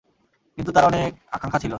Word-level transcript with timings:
কিন্তু 0.57 0.71
তার 0.71 0.85
অনেক 0.85 1.11
আকাঙ্খা 1.31 1.59
ছিল। 1.59 1.69